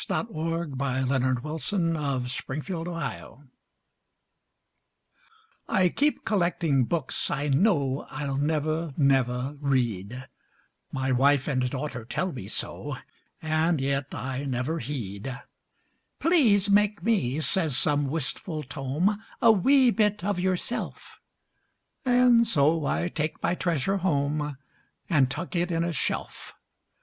Previous 0.07 0.17
Book 0.31 0.33
LoverbyRobert 0.33 2.27
Service 2.27 3.39
Next 3.39 3.53
I 5.67 5.89
keep 5.89 6.25
collecting 6.25 6.85
books 6.85 7.29
I 7.29 7.49
know 7.49 8.07
I'll 8.09 8.37
never, 8.39 8.93
never 8.97 9.55
read; 9.61 10.27
My 10.91 11.11
wife 11.11 11.47
and 11.47 11.69
daughter 11.69 12.03
tell 12.03 12.31
me 12.31 12.47
so, 12.47 12.97
And 13.43 13.79
yet 13.79 14.07
I 14.15 14.45
never 14.45 14.79
heed. 14.79 15.39
"Please 16.19 16.67
make 16.67 17.03
me," 17.03 17.39
says 17.39 17.77
some 17.77 18.07
wistful 18.07 18.63
tome, 18.63 19.23
"A 19.39 19.51
wee 19.51 19.91
bit 19.91 20.23
of 20.23 20.39
yourself." 20.39 21.19
And 22.03 22.47
so 22.47 22.87
I 22.87 23.07
take 23.07 23.43
my 23.43 23.53
treasure 23.53 23.97
home, 23.97 24.57
And 25.11 25.29
tuck 25.29 25.55
it 25.55 25.69
in 25.69 25.83
a 25.83 25.93
shelf. 25.93 26.55